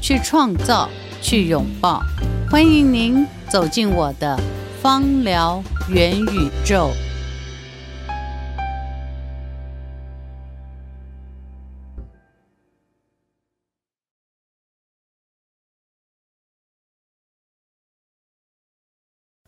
[0.00, 0.88] 去创造，
[1.20, 2.02] 去拥抱，
[2.50, 4.38] 欢迎您走进我的
[4.80, 6.90] 芳疗元宇宙。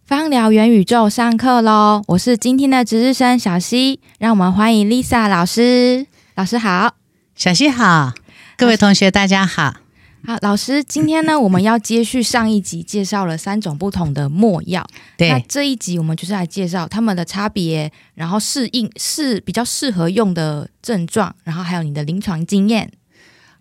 [0.04, 2.02] 芳疗元宇宙上课喽！
[2.08, 6.08] 我是今天的值日生小溪，让我们欢迎 Lisa 老师。
[6.34, 6.96] 老师好，
[7.36, 8.12] 小溪好，
[8.56, 9.74] 各位同学大家好。
[10.22, 14.86] 好，老师，今天呢，我们要接续上一集介绍了三种不同的墨药。
[15.16, 22.92] 对，那这一集我们就是来介绍它们的差别，然后适应是比较适合用的症状，然后还有你的临床经验。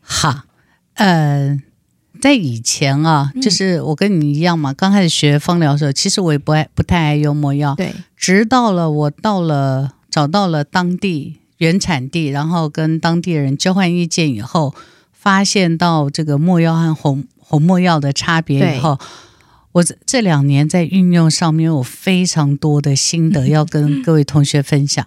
[0.01, 0.41] 好，
[0.95, 1.57] 呃，
[2.21, 7.73] 在以前啊，就是我跟你一样嘛，嗯、刚开始学芳疗的时候，其实我也不爱不太爱用墨药。
[7.75, 14.75] 对，直到了我到了找到了当地原产地，然后跟当地人交换意见以后。
[15.21, 18.97] 发现到这个墨药和红红墨药的差别以后，
[19.73, 25.05] 我这两年在运用上面有非常多的心得要跟各位同学分享。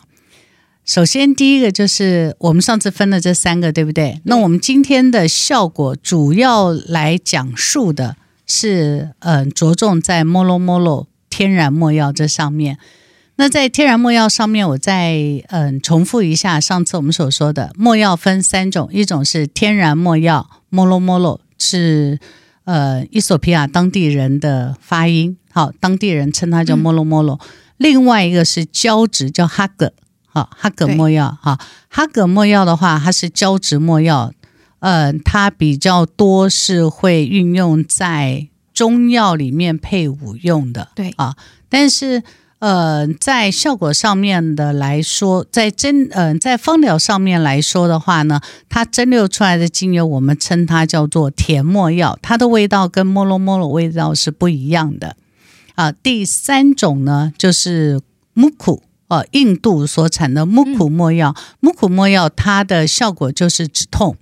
[0.85, 4.21] 首先，第一个就是我们上次分了这三个，对不对？
[4.25, 12.77] 那我们今天的效果主要来讲述的是，嗯，着重在 MOLO-MOLO 天然墨药这上面。
[13.37, 22.21] 那在天然没药上面，我再嗯重复一下上次我们所说的没药分三种，一种是天然没药，MOLO-MOLO 是
[22.65, 27.41] 呃伊索比亚当地人的发音，好，当地人称它叫 MOLO-MOLO。
[27.79, 29.95] 另外一个是胶质，叫哈格，
[30.27, 31.59] 好，哈格墨药，哈，
[31.89, 34.33] 哈格墨药的话，它是胶质没药，
[34.81, 41.35] 呃，它比较多是会运用在中药里面配伍用的，对啊，
[41.71, 42.23] 但是。
[42.63, 55.17] 呃，在效果上面的来说，在蒸呃在芳疗上面来说的话呢，它蒸馏出来的精油，我们称它叫做甜没药，它的味道跟 MOLO-MOLO 味道是不一样的。
[55.75, 58.01] 啊、呃，第三种呢，就是
[58.33, 64.17] 木苦，呃，印度所产的木苦没药，木苦没药它的效果就是止痛，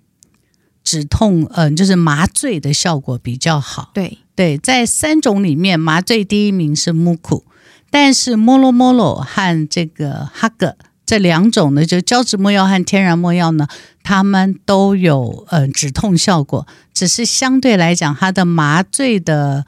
[0.82, 3.90] 止痛，嗯、呃，就是麻醉的效果比较好。
[3.92, 7.44] 对对，在三种里面，麻醉第一名是木苦。
[7.90, 13.66] 但是 MOLO-MOLO 和这个哈格这两种呢，就胶质没药和天然没药呢，
[14.02, 19.66] 它们都有呃止痛效果，只是相对来讲，它的麻醉的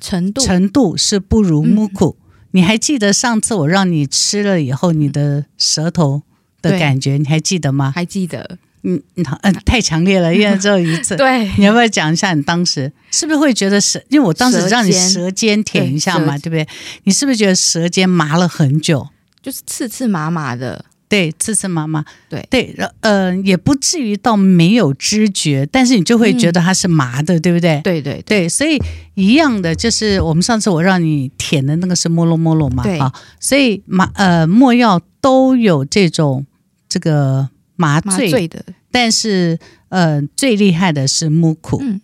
[0.00, 2.16] 程度程度是不如木苦。
[2.18, 2.24] 嗯。
[2.52, 6.22] 你还记得上次我让你吃了以后，你的舌头
[6.62, 7.92] 的感觉，你还记得吗？
[7.94, 8.56] 还记得。
[8.82, 11.16] 嗯嗯，太强烈了，因为只有一次。
[11.18, 14.00] 对，你要不要讲一下你当时是不是会觉得舌？
[14.08, 16.68] 因为我当时让你舌尖舔一下嘛，对，对不对？
[17.04, 19.08] 你是不是觉得舌尖麻了很久？
[19.42, 27.80] 就是刺刺麻麻的，对，刺刺麻麻，对对，呃，也不至于到没有知觉，但是你就会觉得它是麻的，嗯、对不对？
[27.82, 28.78] 对对对，对，所以
[29.14, 36.46] 一样的，就是我们上次我让你舔的那个是 MOLO-MOLO 嘛，对啊，所以麻呃没药都有这种
[36.88, 37.48] 这个。
[37.78, 39.58] 麻醉，的，但是
[39.88, 41.78] 呃，最厉害的是木苦。
[41.80, 42.00] 嗯，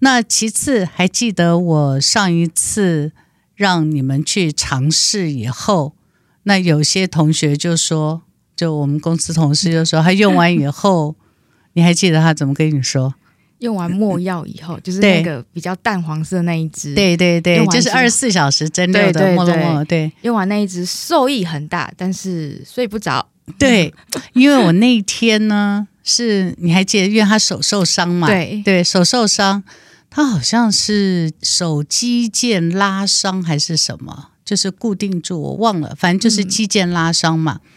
[0.00, 3.12] 那其次，还记得我上一次
[3.54, 5.94] 让你们去尝试以后，
[6.42, 8.22] 那有些同学就说，
[8.56, 11.14] 就我们公司同事就说，他用完以后，
[11.74, 13.14] 你还记得他怎么跟你说？
[13.60, 23.26] 用完墨药以后，就是那个比较淡黄色那一支，对对对，就是二十四小时蒸馏的没药，对，用完那一支受益很大，但是睡不着。
[23.58, 23.92] 对，
[24.32, 29.62] 因为我那一天呢，是你还记得，因为他手受伤嘛，对对，手受伤，
[30.08, 37.60] 他好像是手肌腱拉伤还是什么，就是固定住，我忘了，反正就是肌腱拉伤嘛。
[37.62, 37.70] 嗯、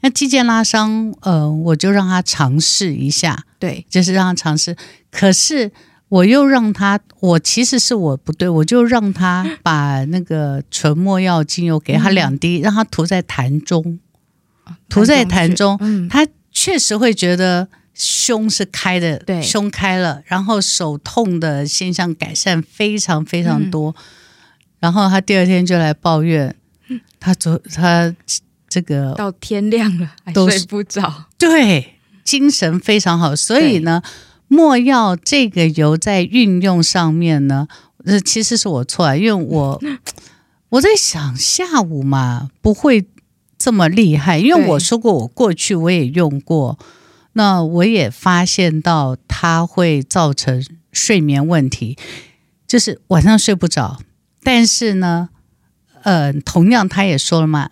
[0.00, 4.76] 那肌腱拉伤，呃，我就让他尝试一下，对，就是让他尝试。
[5.10, 5.70] 可是
[6.08, 14.00] 我又让他，我其实是我不对，我就让他把那个纯没药精油给他两滴，嗯、让他涂在痰中。
[14.88, 23.90] 涂在痰中，嗯，他确实会觉得胸是开的，对，胸开了，然后手痛的现象改善非常非常多。
[23.90, 24.02] 嗯、
[24.80, 26.54] 然后他第二天就来抱怨，
[27.20, 28.14] 他昨他
[28.68, 33.36] 这个到天亮了还睡不着，对，精神非常好。
[33.36, 34.02] 所以呢，
[34.48, 37.68] 墨药这个油在运用上面呢，
[38.04, 39.82] 呃，其实是我错啊，因为我
[40.70, 43.04] 我在想下午嘛不会
[43.62, 46.76] 这么厉害，因为我说过我过去我也用过，
[47.34, 50.60] 那我也发现到它会造成
[50.90, 51.96] 睡眠问题，
[52.66, 54.00] 就是晚上睡不着。
[54.42, 55.28] 但是呢，
[56.02, 57.70] 呃，同样他也说了嘛，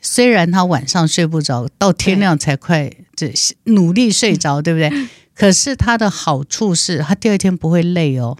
[0.00, 3.32] 虽然他晚上睡不着，到天亮才快这
[3.64, 5.08] 努力睡着，对不对？
[5.34, 8.38] 可是它的好处是，他第二天不会累哦。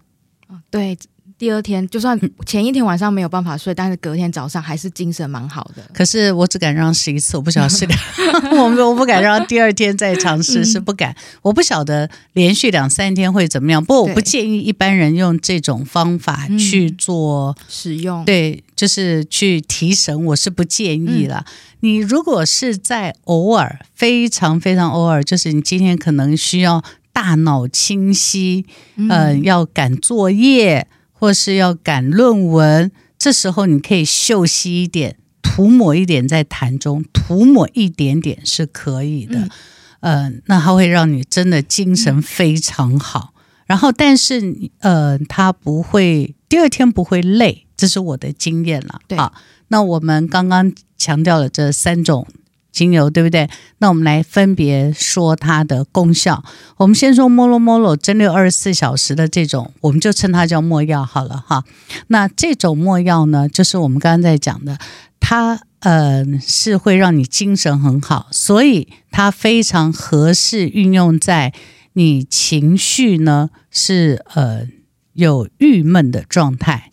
[0.71, 0.97] 对。
[1.45, 5.83] 第二天就算前一天晚上没有办法睡，但是隔天早上还是精神蛮好的。
[5.93, 8.01] 可是我只敢让试一次，我不晓得试两，
[8.57, 11.15] 我我不敢让第二天再尝试，是不敢。
[11.43, 13.85] 我不晓得连续两三天会怎么样。
[13.85, 18.25] 不过我不建议一般人用这种方法去做使用。
[18.25, 21.45] 对，就是去提神，我是不建议了。
[21.81, 26.83] 你如果是在偶尔，非常非常偶尔，就是你今天可能需要
[27.13, 28.65] 大脑清晰，
[29.11, 30.87] 呃，要赶作业。
[31.25, 39.49] 或是要赶论文，这时候你可以秀息一点，涂抹一点在痰中，涂抹一点点是可以的。
[40.01, 43.33] 嗯、呃，那它会让你真的精神非常好。
[43.33, 49.01] 嗯、然后，但是呃，它不会第二天不会累，这是我的经验了。
[49.09, 49.33] 对，好，
[49.69, 52.27] 那我们刚刚强调了这三种。
[52.75, 53.49] 精油对不对？
[53.79, 56.43] 那我们来分别说它的功效。
[56.77, 61.63] 我们先说 MOLO-MOLO 蒸馏二十四小时的这种，我们就称它叫没药好了哈。
[62.09, 64.77] 那这种没药呢，就是我们刚刚在讲的，
[65.21, 71.55] 它呃是会让你精神很好，所以它非常合适运用在
[71.93, 74.67] 你情绪呢是呃
[75.13, 76.91] 有郁闷的状态，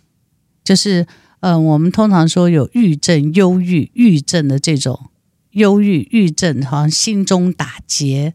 [0.64, 1.08] 就是
[1.40, 5.08] 呃我们通常说有郁症、忧郁、郁症的这种。
[5.52, 8.34] 忧郁、郁症，好像心中打结，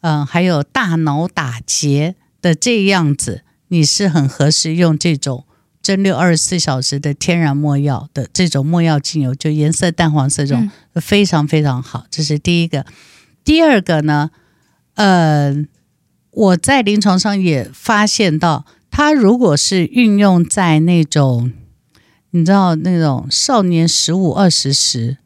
[0.00, 5.44] 嗯、呃，还有大脑打结的这样子，你是很合适用这种
[5.82, 12.04] 蒸馏二十四小时的天然墨药的这种墨药精油，就颜色淡黄色这种，嗯、非常非常好。
[12.10, 12.84] 这是第一个。
[13.42, 14.30] 第二个呢，
[14.94, 15.64] 呃，
[16.30, 21.52] 我在临床上也发现到，它如果是运用在那种，
[22.32, 25.16] 你知道那种少年十五二十时。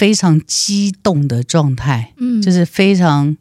[0.00, 3.36] 非常激动的状态，嗯，就是非常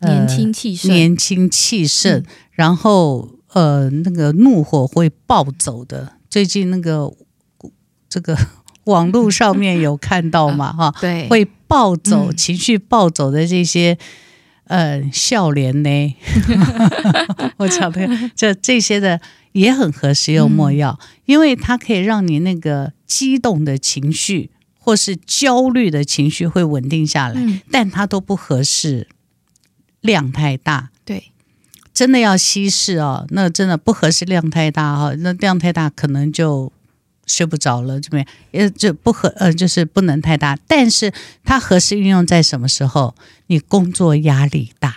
[0.00, 6.14] 年轻气盛，年轻气盛，嗯、然后呃，那个怒火会暴走的。
[6.28, 7.08] 最近那个
[8.08, 8.36] 这个
[8.86, 10.72] 网络上面有看到嘛？
[10.76, 13.96] 哈、啊，对，会暴走、嗯、情绪暴走的这些
[14.64, 16.16] 呃笑脸呢，
[17.58, 19.20] 我讲的这这些的
[19.52, 24.50] 也很合适用墨药，嗯、因为它可以让你那个激动的情绪。
[24.84, 29.08] 或是焦虑的情绪会稳定下来，嗯、但它都不合适，
[30.02, 30.90] 量太大。
[31.06, 31.32] 对，
[31.94, 36.70] 真的要稀释哦，那真的不合适，量太大哈，那量太大可能就
[37.24, 40.54] 睡不着了，这边也就不合呃，就是不能太大。
[40.68, 41.10] 但是
[41.42, 43.14] 它合适运用在什么时候？
[43.46, 44.96] 你工作压力大，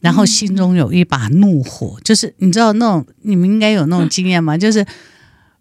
[0.00, 4.56] 然后心中有一把怒火，嗯、就是你知道那种你们应该有那种经验吗？
[4.56, 4.84] 嗯、就是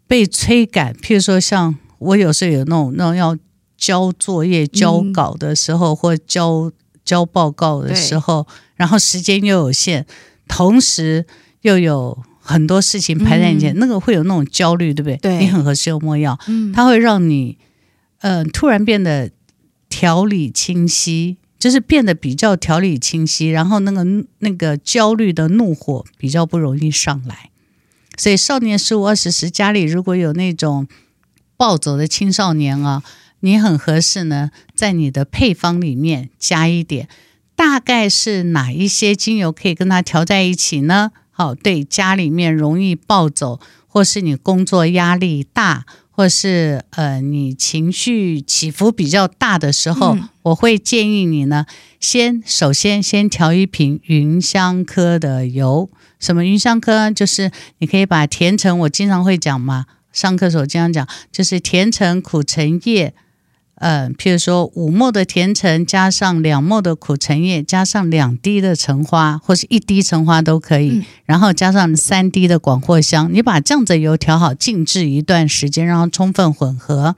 [0.08, 3.38] 被催赶，譬如说像我有时候有那种那种要。
[3.78, 6.72] 交作业、交稿的时候，嗯、或交
[7.06, 10.06] 交报告的时候，然后时间又有限，
[10.48, 11.26] 同时
[11.62, 15.18] 又有很多事情排在眼前，嗯、那个会有那种焦虑，对不对？
[15.18, 17.58] 对，你很合适用没药，嗯、它会让你
[18.22, 19.30] 嗯、呃、突然变得
[19.90, 24.04] 条理清晰，就是变得比较条理清晰，然后那个
[24.40, 27.52] 那个焦虑的怒火比较不容易上来。
[28.18, 30.88] 所以少年十五二十时，家里如果有那种
[31.56, 33.04] 暴走的青少年啊。
[33.42, 37.08] 你很合适呢，在你的配方里面加一点，
[37.56, 41.12] 大概是哪一些精油可以跟它调在一起呢？
[41.32, 51.68] 好，对家里面容易暴走，或是你工作压力大，或是呃你情绪起伏比较大的时候，嗯、我会建议你呢，
[52.00, 55.90] 先首先先调一瓶芸香科的油。
[56.20, 57.12] 什么芸香科？
[57.12, 63.14] 就是你可以把甜橙，我经常会讲嘛，上课时候经常讲，就是甜橙、苦橙叶。
[63.80, 77.16] 嗯，譬如说五末的甜橙，加上两末的苦橙叶，加上两滴的橙花，或是一滴橙花都可以，嗯、然后加上三滴的广藿香，你把这样子油调好，静置一段时间，让它充分混合，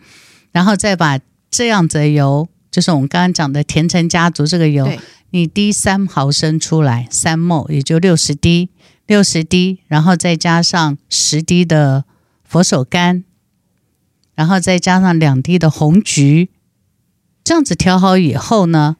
[0.52, 4.92] 然后再把这样子的油，就是我们刚刚讲的甜橙家族这个油，
[5.30, 8.70] 你滴三毫升出来，三末也就六十滴，
[9.08, 12.04] 六十滴，然后再加上十滴的
[12.44, 13.24] 佛手柑。
[14.40, 16.50] 然后再加上两滴的红菊，
[17.44, 18.96] 这样子调好以后呢，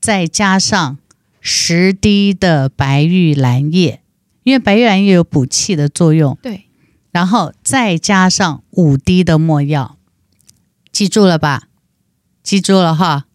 [0.00, 0.98] 再加上
[1.40, 4.02] 十滴的白玉兰叶，
[4.42, 6.36] 因为白玉兰叶有补气的作用。
[6.42, 6.66] 对，
[7.12, 9.96] 然后再加上五滴的没药，
[10.90, 11.68] 记住了吧？
[12.42, 13.26] 记住了哈，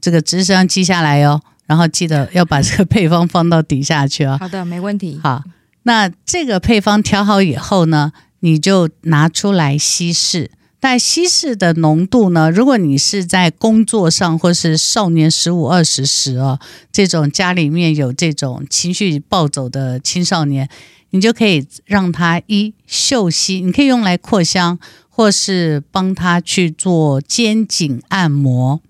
[0.00, 1.40] 这个知识要记下来哟。
[1.66, 4.38] 然后记得要把这个配方放到底下去啊。
[4.38, 5.18] 好的，没问题。
[5.20, 5.42] 好，
[5.82, 10.52] 那这个配方调好以后呢，你就拿出来稀释。
[10.80, 16.60] 但稀释的浓度呢，如果你是在工作上或是少年十五二十时啊，
[16.92, 20.68] 这种家里面有这种情绪暴走的青少年，
[21.10, 28.80] 你就可以让他一嗅吸，你可以用来扩香，或是帮他去做肩颈按摩。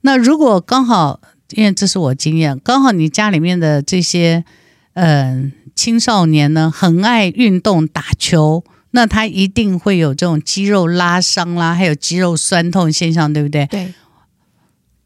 [0.00, 4.44] 那如果刚好，因为这是我经验，刚好你家里面的这些
[4.94, 8.64] 嗯、呃、青少年呢，很爱运动打球，
[8.94, 13.66] 那他一定会有这种肌肉拉伤啦，还有肌肉酸痛现象，对不对？
[13.66, 13.92] 对。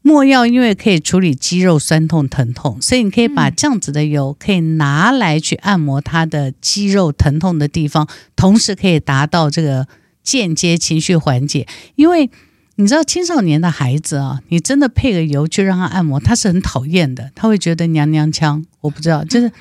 [0.01, 9.87] 没药因为可以处理肌肉酸痛疼痛，所以你可以把这样子的油可以拿来去按摩他的肌肉疼痛的地方，同时可以达到这个
[10.23, 12.29] 间接情绪缓解，因为。
[12.75, 18.63] 你知道青少年的孩子啊，你真的配个油去让他按摩，他是很讨厌的，他会觉得娘娘腔。
[18.79, 19.51] 我不知道，就是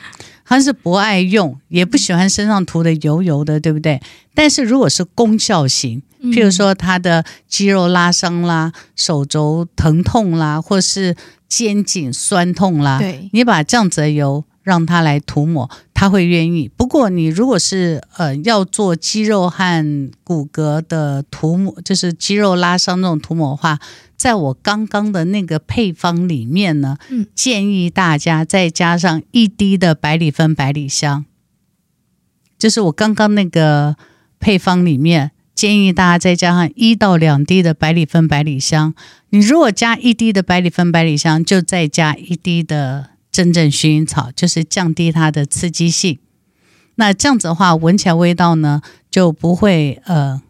[0.48, 4.00] 他是不爱用，也不喜欢身上涂的油油的，对不对？
[4.34, 11.14] 但是如果是功效型，譬如说他的肌肉拉伤啦、手肘疼痛啦，或是
[11.48, 14.42] 肩颈酸痛啦，对，你把这样子的油。
[14.68, 16.68] 让他来涂抹，他会愿意。
[16.76, 23.80] 不过你如果是呃要做肌肉和骨骼的涂抹，就是肌肉拉伤那种涂抹的话，
[24.14, 31.24] 在我刚刚的那个配方里面呢，嗯，建议大家再加上一滴的百里芬百里香，
[32.58, 33.96] 就是我刚刚那个
[34.38, 38.92] 配方里面建议大家再加上一到两滴的百里芬百里香。
[39.30, 43.16] 你如果加一滴的百里芬百里香，就再加一滴的。
[43.38, 46.18] 真正薰衣草就是降低它的刺激性，
[46.96, 50.42] 那这样子的话，闻起来味道呢就不会呃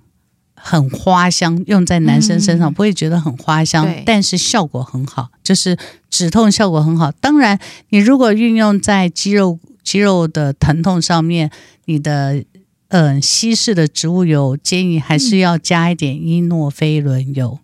[0.54, 5.76] 很花香，用在男生身上不会觉得很花香，嗯、但是效果很好，就是
[6.08, 7.12] 止痛效果很好。
[7.12, 11.50] 当然，你如果运用在肌肉肌肉的疼痛上面，
[11.84, 12.42] 你的
[12.88, 17.58] 嗯、呃、稀释的植物油建议还是要加一点伊诺菲伦油。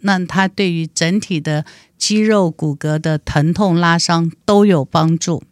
[0.00, 1.64] 那它对于整体的
[1.96, 5.42] 肌肉骨骼的疼痛拉伤都有帮助。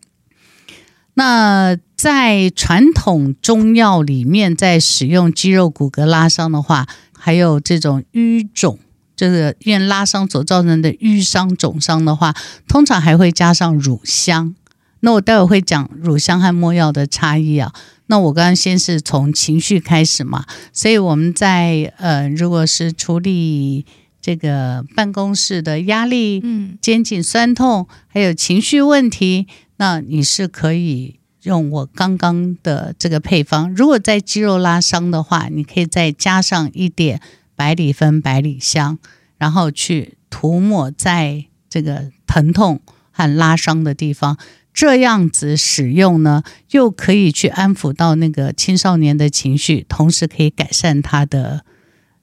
[1.15, 8.79] 那在传统中药里面，在使用肌肉骨骼拉伤的话，还有这种淤肿，
[9.17, 12.35] 这个因为拉伤所造成的淤伤、肿伤的话，
[12.69, 14.55] 通常还会加上乳香。
[15.01, 17.73] 那我待会会讲乳香和没药的差异啊。
[18.07, 23.85] 那我刚刚先是从情绪开始嘛，所以我们在呃，如果是处理。
[24.21, 29.47] 这个办公室的压力，嗯，肩颈酸痛，还有情绪问题，
[29.77, 33.75] 那你是可以用我刚刚的这个配方。
[33.75, 37.21] 如果在肌肉拉伤的话，你可以再加上一点
[37.55, 38.99] 百里芬百里香，
[39.39, 44.37] 然后去涂抹在这个疼痛和拉伤的地方。
[44.75, 51.65] 这样子使用呢，又可以去安抚到那个青少年的情绪，同时可以改善他的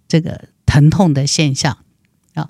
[0.07, 1.77] 这个疼痛的现象。
[2.35, 2.49] 啊，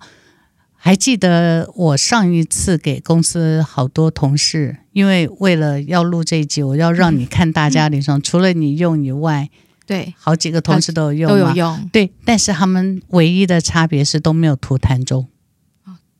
[0.75, 9.49] 还记得我上一次给公司好多同事，因为为了要录这一集，我要让你 看大家脸上，嗯、除了你用以外，
[9.87, 15.27] 对，好几个同事都有用，都有用，对，但是他们唯一的差别是都没有涂痰中，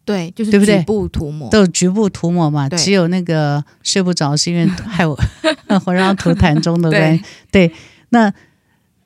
[0.03, 5.15] 对，就是局部涂抹，都局部涂抹嘛，只有那个睡不着是因为 害我，
[5.86, 7.72] 我让涂痰中的关系，对，
[8.10, 8.34] 那。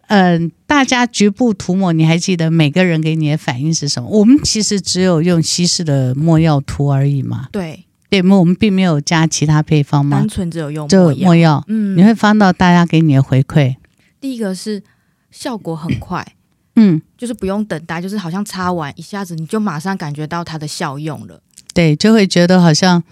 [0.09, 4.09] 嗯、呃，大家局部涂抹，你还记得每个人给你的反应是什么？
[4.09, 7.47] 我们其实只有用稀释的墨药涂而已嘛。
[7.51, 11.63] 对，对，我们并没有加其他配方嘛，单纯只有用就没药。
[11.67, 13.75] 嗯，你会翻到大家给你的回馈。
[14.19, 14.83] 第一个是
[15.31, 16.25] 效果很快，
[16.75, 21.41] 嗯，就是不用等待，就是好像擦完一下子你就马上感觉到它的效用了。
[21.73, 23.03] 对，就会觉得好像。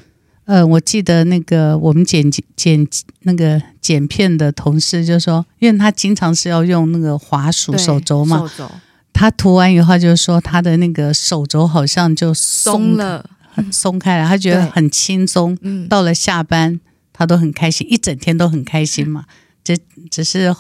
[0.47, 2.87] 呃，我记得那个我们剪剪
[3.23, 8.71] 那个剪片的同事就说，因为他经常是要用那个滑鼠手肘嘛，手肘，
[9.11, 15.57] 他涂完以后就说他的那个手肘好像就松了，很松开了，他觉得很轻松。
[15.61, 16.79] 嗯，到了下班
[17.11, 19.25] 他都很开心，一整天都很开心嘛。
[19.65, 20.55] 这只，只是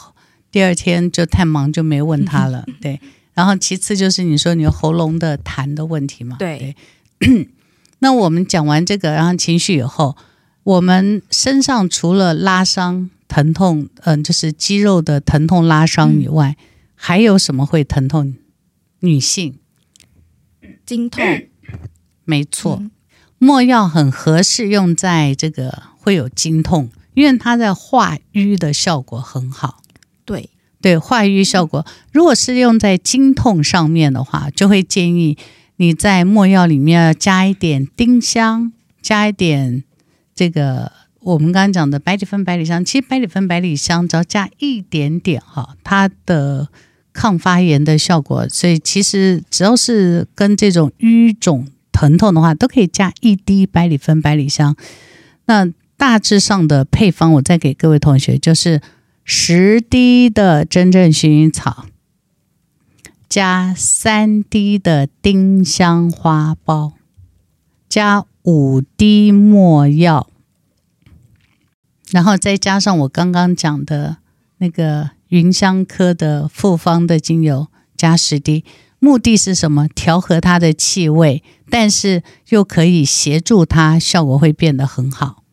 [0.51, 2.65] 第二天就太忙就没问他了。
[2.81, 2.99] 对，
[3.33, 6.35] 然后其次就是你说你喉咙的痰的问题嘛。
[6.37, 6.75] 对。
[7.19, 7.49] 对
[7.99, 10.15] 那我们讲完这个，然后情绪以后，
[10.63, 18.35] 我们身上除了拉伤、疼痛，嗯，就是肌肉的疼痛、拉伤以外，嗯、还有什么会疼痛？
[18.99, 19.57] 女性。
[20.85, 21.23] 经痛，
[22.23, 22.81] 没错，
[23.37, 29.81] 没药很合适用在这个会有经痛，因为它在化瘀的效果很好。
[30.23, 30.49] 对。
[30.79, 35.35] 对，化瘀效果，如果是用在经痛上面的话，就会建议
[35.77, 39.83] 你在没药里面加一点丁香，加一点
[40.35, 40.91] 这个
[41.21, 42.83] 我们刚刚讲的百里芬、百里香。
[42.83, 46.67] 其实百里芬、百里香只要加一点点哈，它的
[47.13, 48.47] 抗发炎的效果。
[48.49, 54.75] 所以其实只要是跟这种瘀肿疼痛的话，都可以加一滴百里芬、百里香。
[55.45, 58.81] 那大致上的配方，我再给各位同学就是。
[59.29, 61.85] 十滴的真正薰衣草，
[63.29, 66.93] 加三滴的丁香花苞，
[67.89, 70.29] 加五滴没药，
[72.09, 74.17] 然后再加上我刚刚讲的
[74.57, 78.63] 那个芸香科的复方的精油，加十滴。
[78.99, 79.87] 目的是什么？
[79.87, 85.43] 调和它的气味，但是又可以协助它效果会变得很好。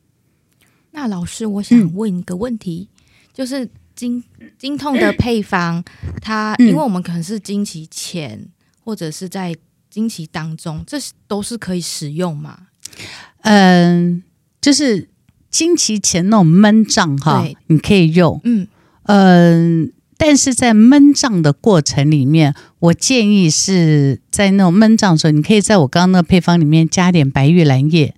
[0.93, 2.89] 那老师，我想问一个问题。
[2.91, 2.95] 嗯
[3.35, 4.23] 就是经
[4.59, 5.85] 经痛的配方，
[6.21, 8.49] 它因为我们可能是经期前
[8.81, 9.55] 或者是在
[9.89, 10.99] 经期当中，这
[11.29, 12.59] 都是可以使用嘛？
[13.43, 14.23] 嗯，
[14.61, 15.09] 就是
[15.51, 18.41] 经期前那种闷胀哈，你可以用。
[18.45, 18.67] 嗯
[19.05, 28.15] 嗯，但是在闷胀的过程里面，我建议是在那种闷胀的时候，你可以在我刚刚那个配方里面加点白玉兰叶。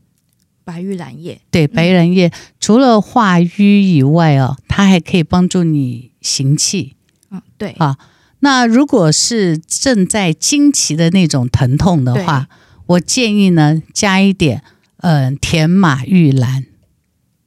[0.67, 6.97] 白玉兰叶，对，白玉兰叶、嗯、除了化瘀以外哦，它还可以帮助你行气。
[7.31, 7.97] 嗯，对啊。
[8.41, 12.49] 那如果是正在经期的那种疼痛的话，
[12.87, 14.65] 我建议呢加一点，
[14.99, 16.67] 嗯、呃，甜马玉兰。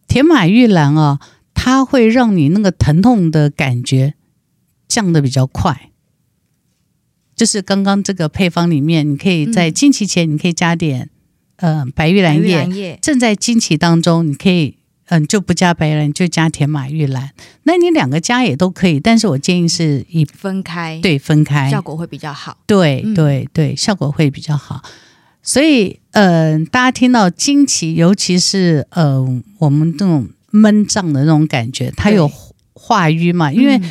[0.07, 1.19] 甜马玉兰哦，
[1.53, 4.13] 它会让你那个疼痛的感觉
[4.87, 5.89] 降的比较快。
[7.35, 11.09] 就是刚刚这个配方里面，你可以在经期前，你可以加点。
[11.61, 12.41] 嗯、呃，白玉兰
[12.73, 17.31] 叶正在经期当中，你可以嗯就不加白玉兰，就加甜马玉兰。
[17.63, 22.57] 那你两个加也都可以，但是我建议是以分开，对，分开效果会比较好。
[22.65, 24.81] 对对对，效果会比较好。
[25.41, 32.31] 所以嗯、呃，大家听到经期，尤其是嗯、呃、我们这种闷胀的那种感觉，它有
[32.73, 33.51] 化瘀嘛？
[33.51, 33.81] 因为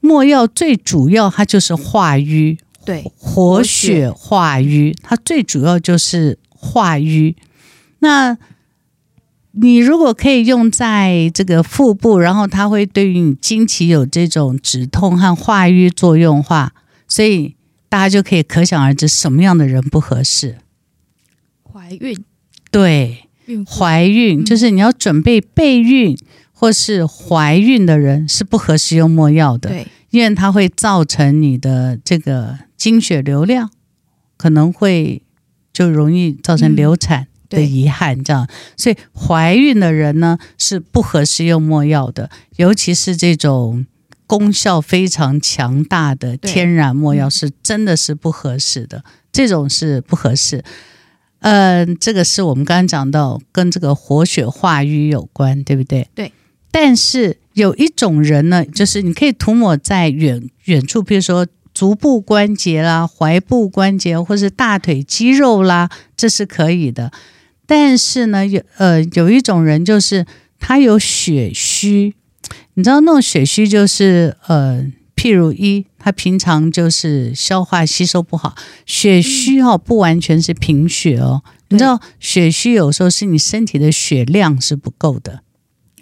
[0.00, 6.38] 没药最主要它就是化瘀，对，活血化瘀，它最主要就是。
[6.62, 7.34] 化瘀，
[7.98, 8.38] 那
[9.50, 16.72] 你如果可以用在这个腹部，然后它会对于你经期有这种止痛和化瘀作用的话，
[17.08, 17.56] 所以
[17.88, 20.58] 大家就可以可想而知什么样的人不合适。
[21.64, 22.16] 怀孕，
[22.70, 23.28] 对，
[23.66, 26.16] 怀孕就是你要准备备孕
[26.52, 33.68] 或是怀孕的人是不合适用墨药的，对，因为它会造成你的这个经血流量
[34.36, 35.21] 可能会。
[35.72, 43.86] 就容易造成流产的遗憾，这样，所以怀孕的人呢是不合适用墨药的，尤其是这种
[44.26, 50.62] 功效非常强大的天然墨药，是真的是不合适的，这种是不合适。
[51.40, 56.08] 嗯，这个是我们刚刚讲到跟这个活血化瘀有关，对不对？
[56.14, 56.32] 对。
[56.70, 61.46] 但是有一种人呢，就是你可以涂抹在远远处，比如说。
[61.74, 67.10] 足部关节啦，踝部关节，或是大腿肌肉啦，这是可以的。
[67.66, 70.26] 但是呢，有呃有一种人就是
[70.58, 72.14] 他有血虚，
[72.74, 74.84] 你知道那种血虚就是呃，
[75.16, 78.54] 譬如一，他平常就是消化吸收不好，
[78.84, 81.42] 血虚哦，不完全是贫血哦。
[81.68, 85.42] 你知道血虚有时候是你身体的血量是不够的，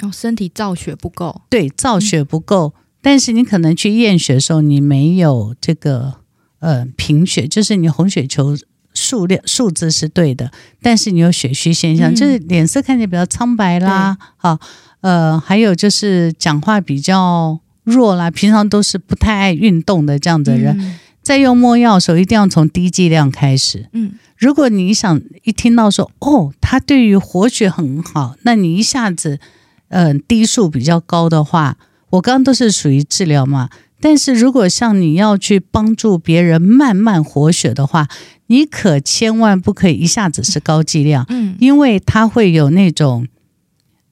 [0.00, 2.74] 哦，身体造血不够，对，造血不够。
[3.00, 6.16] 嗯但是你可能去验血的时候，你没有这个
[6.58, 8.54] 呃贫血，就是你红血球
[8.92, 10.50] 数量数字是对的，
[10.82, 14.58] 但是你有血虚现象，嗯、就是脸色看起来比较苍白啦，好
[15.00, 23.88] 呃，还有就是讲话比较弱啦，平常都是不太爱运动的这样的人，嗯、在用墨药的时候一定要从低剂量开始。
[23.94, 29.40] 嗯，如果你想一听到说哦，它对于活血很好，那你一下子
[29.88, 31.78] 呃滴数比较高的话。
[32.10, 33.70] 我刚刚都是属于治疗嘛，
[34.00, 38.08] 但是如果像你要去帮助别人慢慢活血的话，
[38.46, 43.28] 你可千万不可以一下子是高剂量，嗯，因为它会有那种，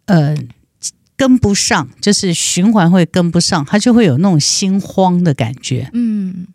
[0.06, 0.36] 呃，
[1.16, 6.46] 跟不上，就是循环会跟不上，它就会有那种心慌的感觉，嗯，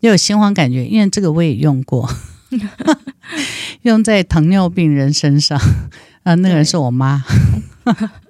[0.00, 2.06] 也有心慌感觉，因为这个我也用过，
[3.82, 5.58] 用在糖尿病人身上，
[6.24, 7.24] 啊，那个人是我妈。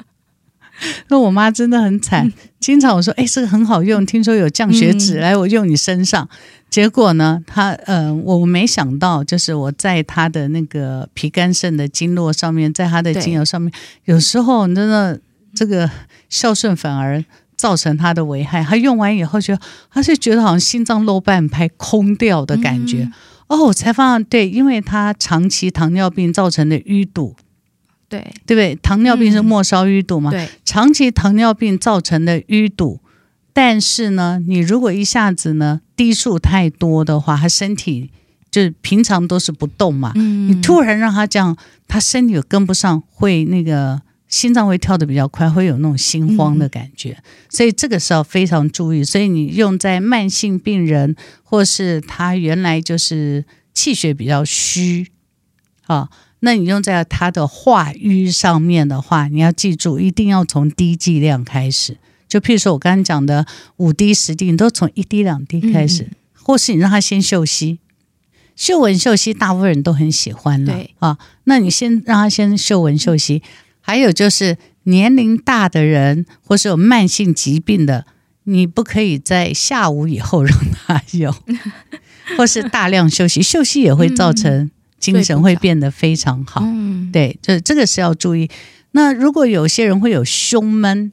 [1.09, 6.29] 那我妈真的很惨，经常我说：“哎，这个很好用，听说有降血脂，来我用你身上。”
[6.71, 13.73] 结果呢，她嗯、呃，我没想到，就是我在她的那个脾肝肾的经络上面，在她的精油上面，
[14.07, 15.21] 有时候真的
[15.55, 15.89] 这个
[16.29, 17.25] 孝顺反而
[17.57, 18.65] 造成她的危害。
[18.65, 23.05] 她用完以后，觉得他是觉得好像心脏漏半拍、空掉的感觉。
[23.05, 23.13] 嗯、
[23.47, 27.37] 哦，我才发现，对，因为他长期糖尿病造成的淤堵，
[28.09, 28.75] 对对不对？
[28.77, 30.31] 糖尿病是末梢淤堵嘛？
[30.31, 33.01] 对，长期糖尿病造成的淤堵。
[33.53, 38.11] 但是呢，你如果一下子呢滴数太多的话，他身体
[38.51, 49.05] 就是平常都是不动嘛，嗯、你突然让他这样，他身体又跟不上，会那个心脏会跳得比较快，会有那种心慌的感觉，嗯、所以这个是要非常注意。
[49.05, 51.15] 所以你用在慢性病人，
[51.45, 55.07] 或是他原来就是气血比较虚
[55.87, 56.09] 啊，
[56.45, 61.97] 那你用在他的化瘀上面的话，你要记住，一定要从低剂量开始。
[62.29, 63.47] 就譬如说，我刚刚讲的
[63.79, 67.79] 五滴十滴，你都从一滴两滴开始，嗯、或是你让他先嗅吸，
[68.55, 70.75] 嗅闻嗅吸，大部分人都很喜欢了。
[70.75, 73.43] 对啊，那你先让他先嗅闻嗅吸。
[73.81, 78.05] 还有就是年龄大的人，或是有慢性疾病的，
[78.45, 81.35] 你不可以在下午以后让他用，
[82.37, 84.71] 或是大量休息，休息也会造成
[85.13, 86.61] 精神会变得非常好。
[86.65, 88.49] 嗯、对，这这个是要注意。
[88.93, 91.13] 那如果有些人会有胸闷。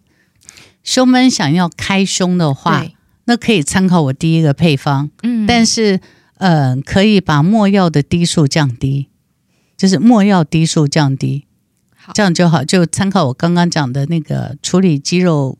[0.84, 2.84] 胸闷想要开胸的话，
[3.26, 5.12] 那可以参考我第一个配方。
[5.22, 6.00] 嗯，但是，
[6.40, 9.08] 呃，可以把没药的滴数降低，
[9.78, 11.46] 就是没药滴数降低，
[11.96, 12.64] 好这样就好。
[12.64, 15.56] 就参考我刚刚讲的那个处理肌肉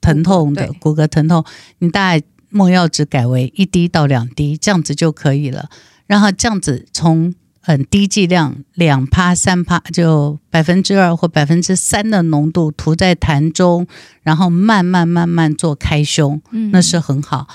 [0.00, 1.44] 疼痛的骨骼疼痛，
[1.78, 5.70] 你大概没药只改为一滴到两滴，这样子就可以了。
[6.08, 7.32] 然后这样子从。
[7.66, 13.88] 很低剂量，两趴三趴，就百分之二或百分之三的浓度涂在痰中，
[14.22, 17.48] 然后慢慢慢慢做开胸，嗯，那是很好。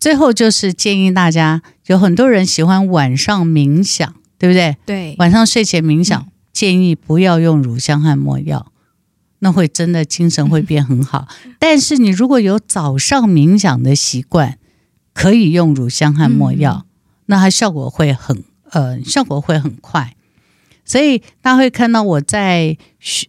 [0.00, 4.76] 最后就是建议大家，有很多人喜欢晚上冥想，对不对？
[4.84, 8.72] 对，晚上睡前冥想，嗯，建议不要用乳香和没药，
[9.38, 11.28] 那会真的精神会变很好。
[11.44, 14.58] 嗯，但是你如果有早上冥想的习惯，
[15.14, 16.90] 可以用乳香和没药，嗯，
[17.26, 18.42] 那它效果会很。
[18.72, 20.14] 呃，效果会很快，
[20.84, 22.76] 所以大家会看到我在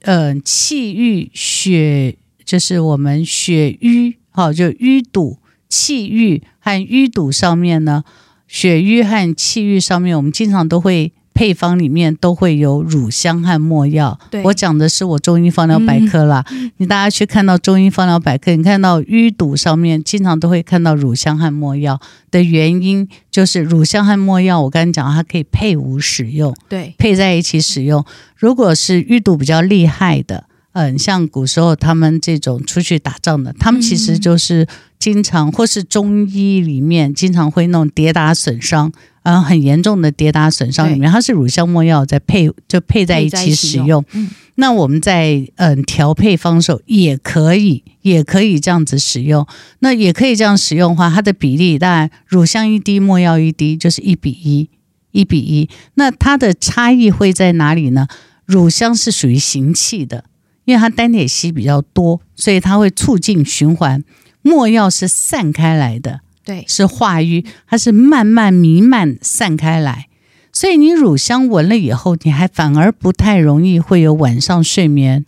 [0.01, 5.38] 呃气郁血，就是我们血瘀，好、哦，就淤堵、
[5.69, 8.03] 气郁和淤堵上面呢，
[8.47, 11.13] 血瘀和气郁上面，我们经常都会。
[11.34, 14.19] 配方里面都会有乳香和没药。
[14.30, 16.46] 对我讲的是我中医方疗百科啦。
[16.52, 24.62] 嗯、你大家去看到中医方疗百科，你看到淤堵上面经常都会看到乳香和没药的原因，就是乳香和没药。
[24.62, 28.06] 我刚才讲它可以配伍使用，对，配在一起使用。
[28.36, 34.67] 如果是淤堵比较厉害的，嗯，像古时候他们这种出去打仗的，他们其实就是
[35.00, 38.91] 经常或是中医里面经常会弄跌打损伤。
[39.24, 44.04] 嗯，很严重的跌打损伤里面，它是乳香没药在配，就配在一起使用。
[44.12, 49.48] 嗯，那我们在嗯调配方手也可以，也可以这样子使用。
[49.80, 54.70] 那也可以这样使用的话，它的比例当然乳香一滴，没药一滴，就是一比一，
[55.12, 55.70] 一比一。
[55.96, 58.08] 那它的差异会在哪里呢？
[58.46, 60.26] 乳香是属于行气的，
[60.66, 64.04] 因为它单萜烯比较多，所以它会促进循环。
[64.42, 66.20] 没药是散开来的。
[66.45, 70.08] 对，是化瘀，它是慢慢弥漫散开来，
[70.51, 75.25] 所以你乳香闻了以后，你还反而不太容易会有晚上睡眠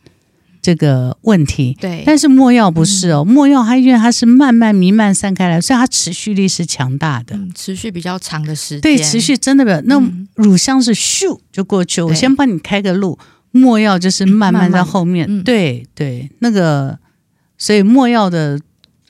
[0.62, 1.78] 这个问题。
[1.80, 8.82] 对，但是没药不是哦，没药它因为它是慢慢弥漫散开来，所以它持续力是强大的，嗯、持续比较长的时间。
[8.82, 9.82] 对，持续真的没有。
[9.82, 10.02] 那
[10.36, 13.18] 乳香是咻就过去，我先帮你开个路，
[13.52, 15.26] 没药就是慢慢在后面。
[15.30, 17.00] 慢慢对对，那个
[17.58, 18.60] 所以没药的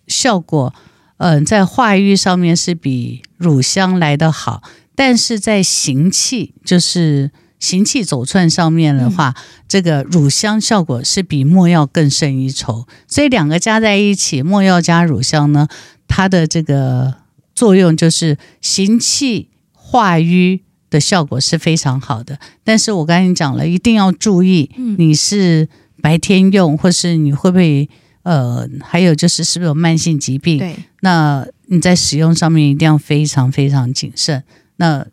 [0.07, 0.71] 效果。
[1.17, 4.61] 嗯、呃，在化瘀上面是比乳香来得好，
[4.95, 12.85] 但是在行气，就是行气走窜上面的话，嗯、这个乳香效果是比墨药更胜一筹。
[13.07, 15.67] 所以两个加在一起，墨药加乳香呢，
[16.07, 17.15] 它的这个
[17.53, 22.39] 作用就是行气化瘀的效果是非常好的。
[22.63, 25.69] 但是我刚才讲了，一定要注意，你是
[26.01, 27.89] 白天用，或是你会不会？
[28.25, 30.57] 呃，还有就是是不是有慢性疾病？
[30.57, 34.43] 对，那你在使用上面一定要非常非常谨慎。
[34.77, 35.05] 那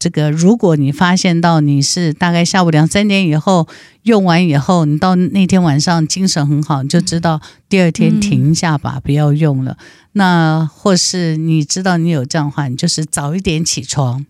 [0.00, 3.68] 这个，如果你发现到你是大概下午两三点以后
[4.02, 9.78] 用完以后，你到那天晚上精神很好，你就知道第二天停一下吧，嗯、不要用了。
[10.12, 14.26] 那或是你知道你有这样的话，你就是早一点起床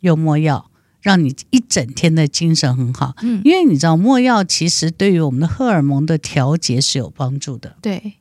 [0.00, 0.66] 用没药。
[1.04, 8.14] 让你一整天的精神很好，嗯，因为你知道墨药其实对于我们的荷尔蒙的调节是有帮助的，对，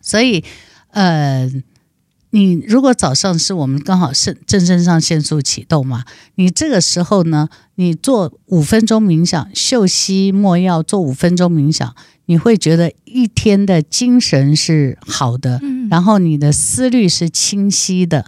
[0.00, 0.42] 所以
[0.92, 1.52] 呃，
[2.30, 6.04] 你如果早上是我们刚好肾正肾上腺素启动嘛，
[6.36, 18.24] 你这个时候呢，你做五分钟冥想，嗅吸没药做五分钟冥想，你会觉得一天的精神是好的，嗯、然后你的思虑是清晰的。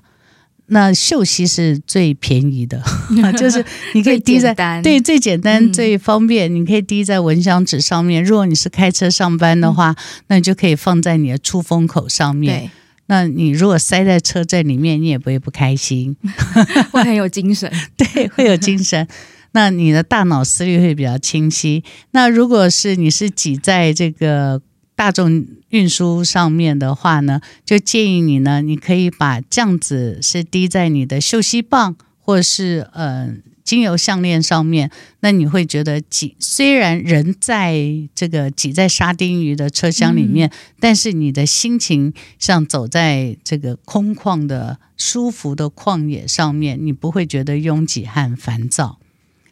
[0.67, 2.83] 那嗅吸是最便宜的，
[3.37, 3.63] 就是
[3.95, 8.25] 你可以滴在对最简单、嗯、最方便，你可以滴在蚊香纸上面。
[8.25, 9.97] 如果你是开车上班的话，嗯、
[10.29, 12.61] 那你就可以放在你的出风口上面。
[12.61, 12.71] 对，
[13.07, 16.17] 那你如果塞在车阵里面，你也不会不开心，
[16.91, 17.71] 会很有精神。
[17.97, 19.07] 对，会有精神。
[19.53, 21.85] 那你的大脑思虑会比较清晰。
[22.13, 24.63] 那如果是你是挤在这个。
[25.03, 33.35] 大众运输上面的话呢，就建议你呢，你可以把这样子是滴在你的嗅息棒或是呃
[33.65, 37.83] 精油项链上面，那你会觉得挤，虽然人在
[38.15, 49.01] 这个挤在沙丁鱼的车厢里面，嗯、但是你的心情像走在这个空旷的舒服的旷野上面，你不会觉得拥挤和烦躁。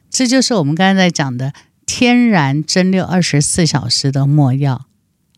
[0.09, 1.53] 这就是我们刚才在讲的
[1.85, 4.87] 天然蒸馏二十四小时的墨药。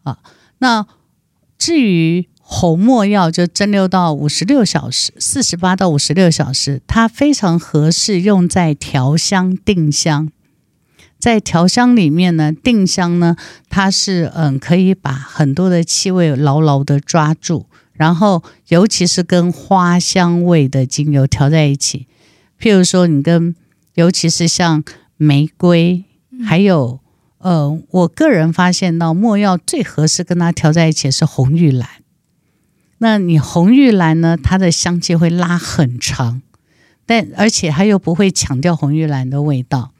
[0.02, 0.18] 啊，
[0.58, 0.86] 那
[1.58, 10.30] 至于红墨药，就蒸馏到五十六小时，四十八到五十六小时，它非常合适用在调香定香。
[11.18, 13.36] 在调香里面呢，定香呢，
[13.70, 22.08] 它是嗯，可以把很多的气味牢牢的抓住，然后尤其是跟花香味的精油调在一起，
[22.60, 23.54] 譬如说你跟，
[23.94, 24.82] 尤其是像
[25.16, 26.04] 玫瑰，
[26.44, 26.98] 还有。
[27.42, 31.88] 呃，我个人发现到没药最合适跟它调在一起是红玉兰。
[32.98, 36.40] 那你红玉兰呢，它的香气会拉很长，
[37.04, 39.90] 但而且它又不会强调红玉兰的味道。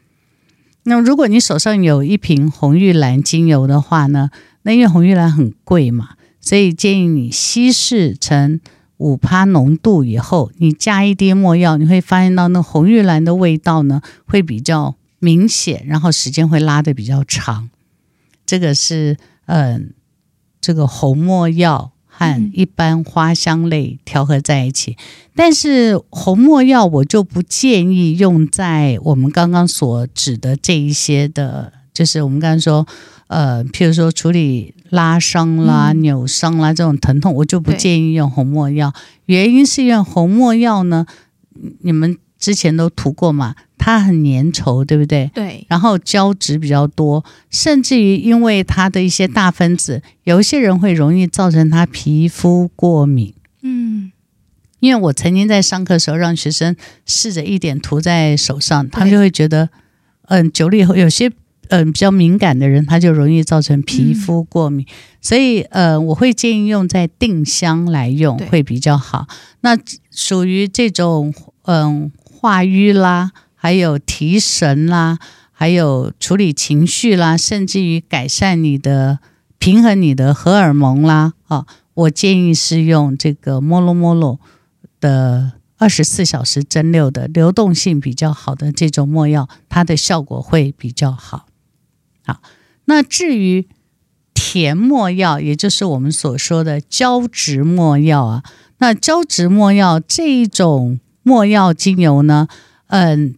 [0.85, 4.31] 那如果你手上有一瓶红玉兰精油的话呢，
[4.63, 8.61] 那因为红玉兰很贵嘛，所以建议你稀释成
[8.99, 14.95] 五趴浓度以后，你加一滴没药，你会发现到那红玉兰的味道呢会比较。
[15.23, 17.71] 明显，然后时间会拉的比较长，
[18.45, 19.81] 这个是嗯、呃，
[20.61, 24.97] 这个红没药和一般花香类调和在一起。
[24.99, 25.03] 嗯、
[25.37, 32.85] 但是红没药我就不建议用在我们刚刚所指的这一些的，就是我们刚刚说
[33.29, 38.93] 呃，譬如说处理拉伤啦、嗯、扭伤啦这种疼痛，我就不建议用红没药。
[39.27, 41.07] 原因是因为红没药呢，
[41.83, 43.55] 你们之前都涂过嘛。
[43.79, 45.31] 它很粘稠，对不对？
[45.33, 45.65] 对。
[45.69, 53.33] 然后胶质比较多，甚至于因为它的一些大分子，有一些人会容易造成他皮肤过敏。
[53.63, 54.11] 嗯。
[54.81, 56.75] 因为我曾经在上课的时候让学生
[57.07, 59.69] 试着一点涂在手上，他们就会觉得，
[60.27, 61.31] 嗯，久了以后，有些
[61.69, 64.85] 嗯比较敏感的人，他就容易造成皮肤过敏。
[64.85, 69.27] 嗯、所以，呃，我会建议用在定香来用会比较好。
[69.61, 69.79] 那
[70.11, 72.11] 属于这种嗯
[72.43, 73.31] 化瘀啦。
[73.55, 75.21] 还有提神啦，
[75.53, 79.21] 还有处理情绪啦，甚至于改善你的
[79.61, 84.41] 平衡你的荷尔蒙啦，啊，我建议是用这个摩洛摩洛
[84.99, 91.47] 的二十四小时蒸馏的流动性比较好的这种没药，它的效果会比较好。
[92.27, 92.43] 好，
[92.87, 93.69] 那至于
[94.35, 98.43] 甜没药，也就是我们所说的胶质没药啊，
[98.79, 102.49] 那胶质没药这一种没药精油呢，
[102.89, 103.35] 嗯。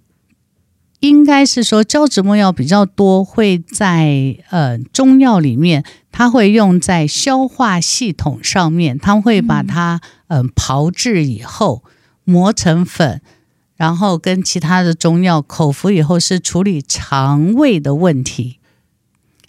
[1.00, 11.84] 应该是说胶质墨药比较多，会在呃中药里面，它会用在消化系统上面，它会把它嗯、呃、炮制以后
[12.24, 13.20] 磨成粉，
[13.76, 18.60] 然后跟其他的中药口服以后是处理肠胃的问题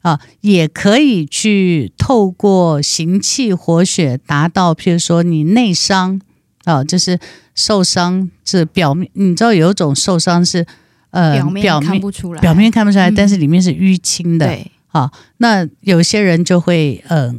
[0.01, 6.19] 啊，也可以去透过行气活血达到，譬如说你内伤
[6.65, 7.17] 啊，就是
[7.55, 10.65] 受伤是表面，你知道有一种受伤是。
[11.11, 14.47] 呃，表面看不出来，表面看不出来，嗯、但是里面是淤青的。
[14.47, 17.35] 对，好，那有些人就会，嗯、呃，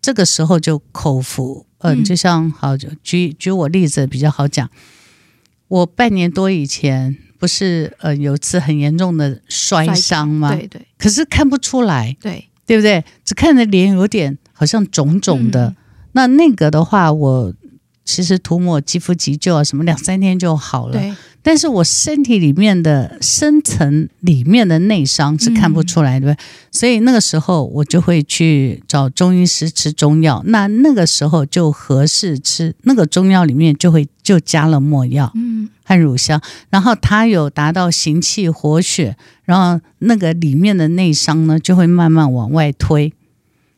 [0.00, 4.70] 这个时候就口服，嗯、呃，就像好，举举我例子比较好讲。
[5.66, 10.54] 我半年多以前不是，呃，有次很严重的摔伤吗？
[10.54, 10.86] 对对。
[10.96, 13.04] 可是看不出来，对对不对？
[13.24, 15.70] 只看着脸有点好像肿肿的。
[15.70, 15.76] 嗯、
[16.12, 17.52] 那那个的话，我
[18.08, 20.94] 其实涂抹肌肤急救啊，什么两三天就好了。
[20.98, 21.14] 对。
[21.42, 26.36] 但是我身体里面的深层里面的内伤是看不出来的？
[26.72, 30.42] 所以那个时候我就会去找中医师吃中药。
[30.46, 36.40] 那那个时候就合适吃那个中药里面就会就加了没药，嗯，和乳香，
[36.70, 43.12] 然后它有达到行气活血，然后那个里面的内伤呢就会慢慢往外推，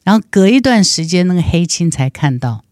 [0.02, 2.64] 然后隔一段时间那个黑青才看到。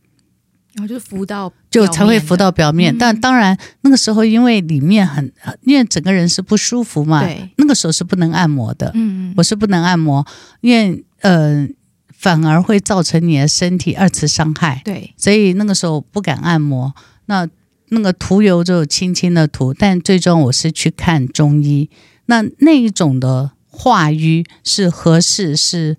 [0.78, 2.96] 然后就浮到就才会浮到表面。
[2.96, 8.92] 但当然那个时候因为里面很，因为整个人是不舒服嘛，对，那个时候是不能按摩的。
[8.94, 10.24] 嗯，我是不能按摩，
[10.60, 11.68] 因为呃，
[12.12, 14.80] 反而会造成你的身体二次伤害。
[14.84, 16.94] 对，所以那个时候不敢按摩。
[17.26, 17.48] 那
[17.88, 21.90] 那个涂油就轻轻的涂，但最终我是去看中医。
[22.26, 25.96] 那那一种的化瘀是合适，是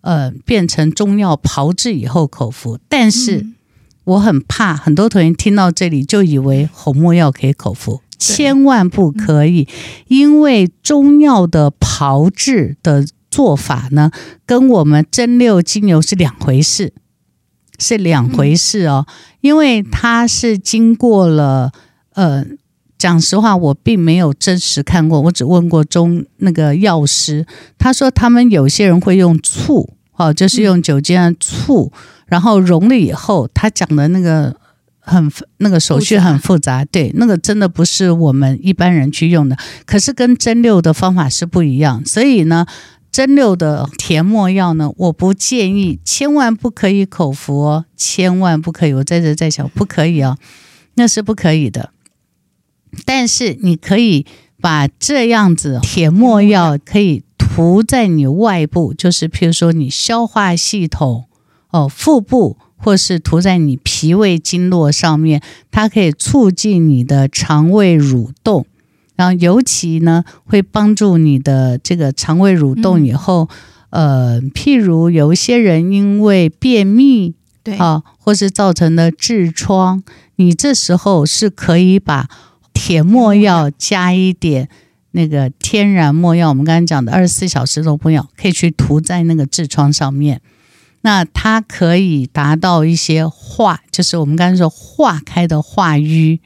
[0.00, 2.78] 呃变成中药炮制以后口服。
[2.88, 3.46] 但是
[4.04, 9.68] 我很怕很多同学听到这里就以为红没药可以口服，千万不可以，
[10.08, 14.10] 因为中药的炮制的做法呢，
[14.44, 16.92] 跟我们蒸馏精油是两回事。
[17.78, 19.06] 是两回事哦，
[19.40, 21.72] 因为它是经过了，
[22.12, 22.44] 呃，
[22.96, 27.44] 讲实话，我并没有真实看过，我只问过中那个药师，
[27.78, 31.90] 他说他们有些人会用醋，哦，就是用酒精的醋，
[32.32, 34.56] 然后溶了以后，他讲的那个
[35.00, 42.64] 很那个手续很复杂，对，那个真的不是我们一般人去用的，可是跟蒸馏的方法是不一样，所以呢。
[43.12, 48.94] 蒸馏的填没药呢，我不建议，千万不可以口服哦，千万不可以。
[48.94, 50.38] 我在这在讲，不可以哦，
[50.94, 51.90] 那是不可以的。
[53.04, 54.24] 但是你可以
[54.62, 61.26] 把这样子甜没药可以涂在你外部，就是譬如说你消化系统
[61.72, 68.64] 哦，腹部，或是涂在你脾胃经络上面，它可以促进你的肠胃蠕动。
[69.14, 73.48] 然后尤其呢，会帮助你的这个肠胃蠕动以后，
[73.90, 80.02] 嗯、呃，譬如有一些人因为便秘，对啊，或是造成的痔疮，
[80.36, 82.28] 你这时候是可以把
[82.72, 84.68] 甜没药加一点
[85.12, 90.40] 那个天然墨药，我们刚才讲的二十四小时的没药，可以去涂在那个痔疮上面，
[91.02, 96.40] 那它可以达到一些化，就是我们刚才说化开的化瘀。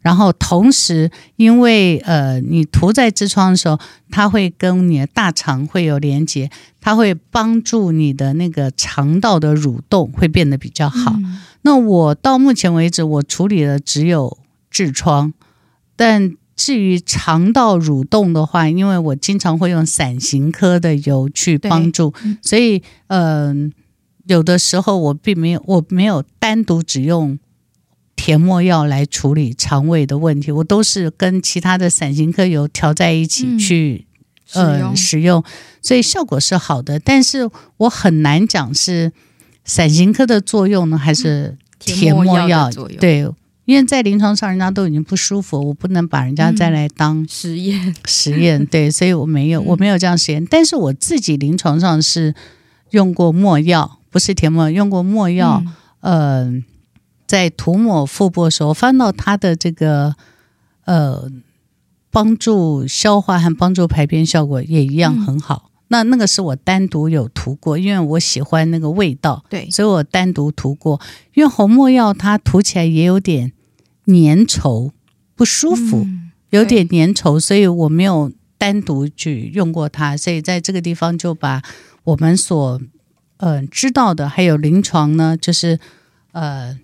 [0.00, 3.76] 然后同时，因为呃，你涂在痔疮的时候，
[4.08, 6.48] 它会跟你的大肠会有连接，
[6.80, 11.12] 它会帮助你的那个肠道的蠕动会变得比较好。
[11.16, 14.38] 嗯、那我到目前为止，我处理的只有
[14.72, 15.32] 痔疮，
[15.96, 23.76] 但至于肠道蠕动的话，因为我经常会用伞形科的油去帮助，所以嗯、呃，
[24.26, 27.38] 有的时候我并没有，我没有单独只用。
[28.18, 34.06] 甜墨药来处理肠胃的问题，我都是跟其他的散形科油调在一起去、
[34.54, 35.44] 嗯、呃使用，
[35.82, 36.98] 所以效果是好的。
[36.98, 39.12] 但是我很难讲是
[39.66, 42.98] 散形科的作用呢，还是甜墨药的作用？
[42.98, 43.30] 对，
[43.66, 48.64] 因为在临床上人家都已经不舒服，我不能把人家再来当实验实验。
[48.64, 50.48] 对，所以我没有我没有这样实验、嗯。
[50.50, 52.34] 但是我自己临床上是
[52.90, 55.62] 用过墨药，不是甜没药，用过墨药，
[56.00, 56.62] 嗯。
[56.62, 56.64] 呃
[57.26, 60.14] 在涂抹腹部的时候，翻到它的这个
[60.84, 61.28] 呃，
[62.08, 65.72] 帮助消化和帮助排便效果也一样很好。
[65.72, 71.00] 嗯、那那个是我单独有涂过，因为我喜欢那个味道，对，所以我单独涂过。
[71.34, 73.50] 因为红没药它涂起来也有点
[74.06, 74.92] 粘稠，
[75.34, 80.16] 不舒服，嗯、有点粘稠，所以我没有单独去用过它。
[80.16, 81.60] 所以在这个地方就把
[82.04, 82.80] 我们所
[83.38, 85.78] 呃知道的，还有临床呢，就是
[86.32, 86.78] 呃。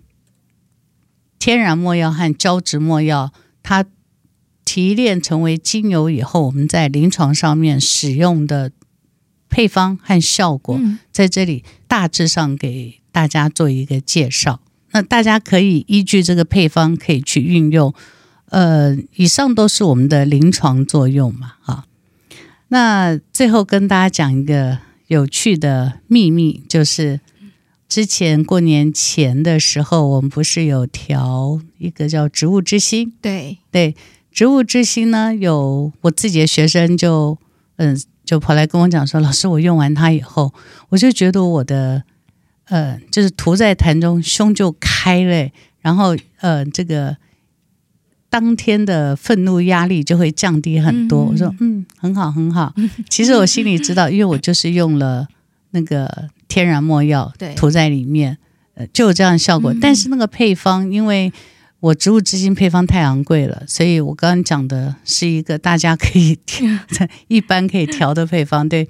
[1.38, 3.32] 天然墨药和胶质墨药，
[3.64, 3.84] 它
[4.64, 8.70] 提炼成为精油以后，我们在临床上面使用的
[9.48, 10.78] 配方和效果，
[11.10, 14.60] 在这里大致上给大家做一个介绍。
[14.92, 17.92] 那大家可以依据这个配方可以去运用。
[18.50, 21.86] 呃，以上都是我们的临床作用嘛，啊。
[22.68, 24.78] 那最后跟大家讲一个
[25.12, 27.20] 有趣的秘密，就是。
[27.88, 33.12] 之前过年前的时候，我们不是有调一个叫植物之心？
[33.20, 33.94] 对对，
[34.33, 37.37] 植物之心呢，有我自己的学生就
[37.77, 37.94] 嗯，
[38.25, 40.55] 就跑来跟我讲说，老师，我用完它以后，
[40.88, 42.03] 我就觉得我的
[42.64, 45.51] 呃，就是涂在痰中，胸就开了，
[45.83, 47.18] 然后呃，这个
[48.33, 51.25] 当天的愤怒压力就会降低很多。
[51.25, 52.75] 嗯、我说嗯，很好很好。
[53.09, 55.28] 其实我心里知道，因为我就是用了
[55.72, 56.30] 那个。
[56.49, 58.37] 天然墨药涂在里面，
[58.74, 59.72] 呃，就有这样的效果。
[59.72, 59.80] 嗯。
[59.80, 61.33] 但是那个配方，因为
[61.80, 66.68] 我植物之心配方太昂贵了，所以我刚刚讲的是一个大家可以调，
[67.28, 68.68] 一般可以调的配方。
[68.68, 68.87] 对，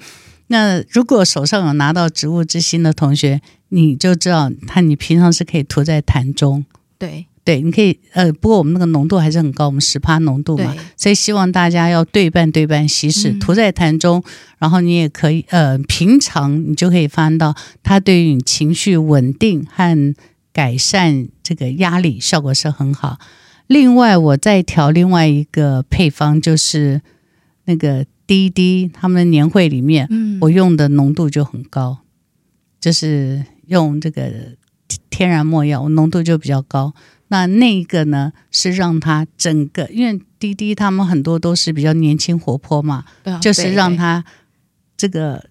[0.48, 6.64] 那如果手上有拿到植物之心的同学，你就知道，它你平常是可以涂在痰中。
[6.98, 7.26] 对。
[7.44, 14.22] 对，你可以呃，不过我们那个浓度还是很高，我们十趴浓度嘛，所以希望大家要对半对半稀释，涂在痰中，
[14.58, 20.14] 然后你也可以呃，平常你就可以发现到它对于你情绪稳定和
[20.52, 23.18] 改善这个压力，效果是很好。
[23.66, 27.00] 另外，我再调另外一个配方，就是
[27.64, 31.98] 那个滴滴他们的年会里面，嗯，我用的浓度就很高，
[32.80, 34.30] 就是用这个
[35.10, 36.94] 天然墨药，我浓度就比较高。
[37.32, 44.22] 那那一个呢，是让他整个，因为滴滴他们很多都是比较年轻活泼嘛，啊、就是让他
[44.98, 45.46] 这个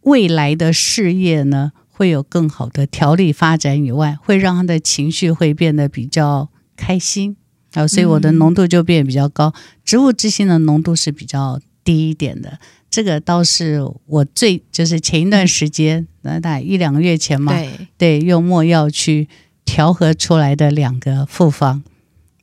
[0.00, 7.36] 未来的事业呢，会有更好的条理发展以外，会让他的情绪会变得比较开心。
[7.74, 9.52] 啊，所以我的浓度就变比较高。
[9.54, 12.58] 嗯、植物之心的浓度是比较低一点的，
[12.88, 19.28] 这个倒是我最就是前一段时间，那大概一两个月前嘛，对，对，用墨药去
[19.64, 21.82] 调和出来的两个复方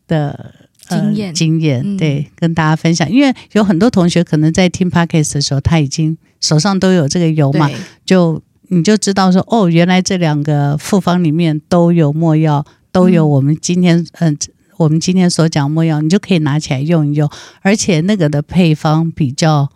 [0.08, 0.54] 的
[0.88, 3.10] 经验、呃、经验，对，嗯、跟大家分享。
[3.10, 7.70] 因为有很多同学可能在听 Podcast 的时候，他已经手上都有这个油嘛，
[8.06, 14.32] 就你就知道说，哦，原来这两个复方里面都有墨药，都有我们今天嗯。
[14.32, 14.38] 呃
[14.80, 17.30] 我们今天所讲墨药，你就可以拿起来用一用，
[17.62, 19.70] 而且那个的配方比较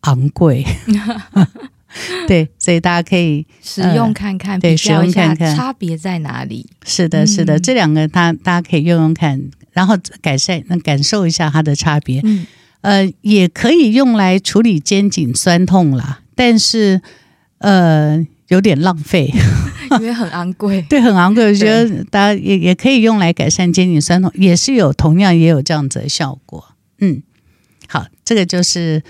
[0.00, 0.64] 昂贵，
[2.28, 6.66] 对，所以大家可以使用看看，对，使用看看差别在哪里。
[6.84, 9.40] 是的，是的，嗯、这两个它大家可以用用看，
[9.72, 12.20] 然后改善，能感受一下它的差别。
[12.24, 12.46] 嗯，
[12.80, 17.00] 呃，也可以用来处理肩颈酸痛啦，但是
[17.58, 18.26] 呃。
[18.48, 19.28] 有点浪费，
[19.98, 20.80] 因为很昂贵。
[20.88, 21.46] 对，很昂贵。
[21.46, 26.64] 我觉得大家也也可以用来改善肩颈酸痛，也是有同样也有这样子的效果。
[27.00, 27.20] 嗯，
[27.88, 29.02] 好，这个就是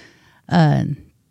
[0.47, 0.87] 呃，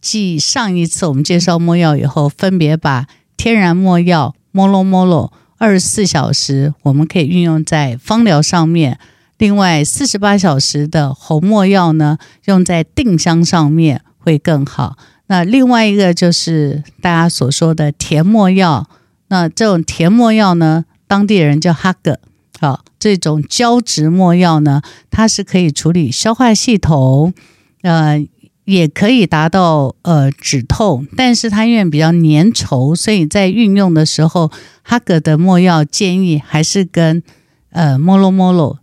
[0.05, 8.99] 继上一次我们介绍墨药以后，分别把天然墨药 MOLO MOLO 二十四小时我们可以运用在芳疗上面，
[9.39, 14.95] 另外四十八小时的红没药呢，用在定香上面会更好。
[15.25, 18.87] 那另外一个就是大家所说的甜没药，
[19.29, 22.19] 那这种甜没药呢，当地人叫哈格，
[22.59, 27.33] 好，这种胶质没药呢，它是可以处理消化系统，
[27.81, 28.23] 呃，
[28.65, 34.51] 也可以达到呃止痛，但是它因为比较粘稠，所以在运用的时候，
[34.83, 37.23] 哈格的墨药建议还是跟
[37.69, 38.77] 呃 MOLO MOLO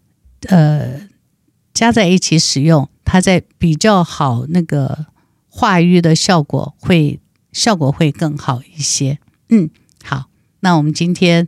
[0.48, 1.08] 呃
[1.74, 5.06] 加在一起使用，它在比较好那个。
[5.54, 7.20] 化瘀的效果会
[7.52, 9.18] 效果会更好一些。
[9.50, 9.68] 嗯，
[10.02, 10.24] 好，
[10.60, 11.46] 那我们今天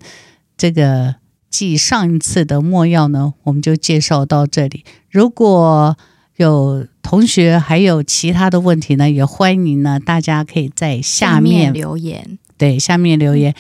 [0.59, 1.15] 这个
[1.49, 4.85] 继上一次的墨药呢，我们就介绍到这里。
[5.11, 5.97] 如果
[6.37, 12.37] 有同学还有其他的问题呢，也欢迎呢，大家可以在下面，留言。
[12.59, 13.55] 对，下面留言，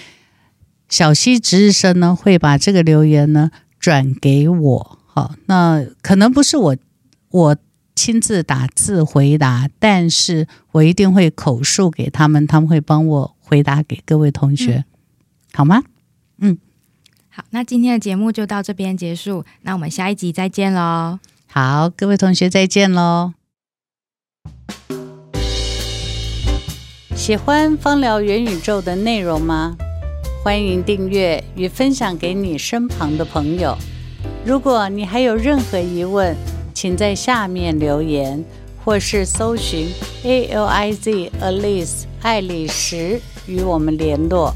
[0.88, 4.99] 小溪值日生呢会把这个留言呢转给我。
[5.07, 6.76] 好，那可能不是我
[7.30, 7.57] 我。
[7.97, 14.84] 亲自打字回答，但是我一定会口述给他们，他们会帮我回答给各位同学，嗯、
[15.55, 15.84] 好吗？
[16.38, 16.59] 嗯，
[17.30, 21.20] 好，那今天的节目就到这边结束，那我们下一集再见喽。
[21.57, 23.34] 好，各位同学再见喽。
[27.14, 29.76] 喜欢芳疗元宇宙的内容吗？
[30.42, 33.78] 欢迎订阅与分享给你身旁的朋友。
[34.44, 36.34] 如果你还有任何疑问，
[36.74, 38.44] 请在下面留言，
[38.84, 39.86] 或是搜寻
[40.24, 44.52] A L I Z Alice 爱丽丝与我们联络。